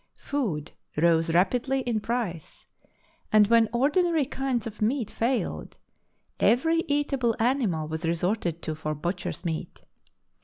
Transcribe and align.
Food 0.17 0.71
rose 0.97 1.31
rapidly 1.31 1.81
in 1.81 1.99
price, 1.99 2.65
and 3.31 3.45
when 3.45 3.69
ordinary 3.71 4.25
kinds 4.25 4.65
of 4.65 4.81
meat 4.81 5.11
failed, 5.11 5.77
every 6.39 6.83
eatable 6.87 7.35
animal 7.37 7.87
was 7.87 8.03
resorted 8.03 8.63
to 8.63 8.73
for 8.73 8.95
butcher's 8.95 9.45
meat. 9.45 9.83